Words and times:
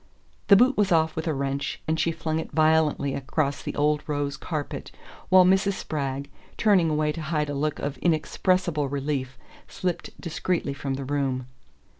The 0.47 0.55
boot 0.55 0.77
was 0.77 0.91
off 0.91 1.15
with 1.15 1.27
a 1.27 1.33
wrench, 1.35 1.79
and 1.87 1.99
she 1.99 2.11
flung 2.11 2.39
it 2.39 2.49
violently 2.51 3.13
across 3.13 3.61
the 3.61 3.75
old 3.75 4.01
rose 4.07 4.35
carpet, 4.35 4.89
while 5.29 5.45
Mrs. 5.45 5.73
Spragg, 5.73 6.27
turning 6.57 6.89
away 6.89 7.11
to 7.11 7.21
hide 7.21 7.51
a 7.51 7.53
look 7.53 7.77
of 7.77 7.99
inexpressible 7.99 8.89
relief, 8.89 9.37
slipped 9.67 10.19
discreetly 10.19 10.73
from 10.73 10.95
the 10.95 11.05
room. 11.05 11.45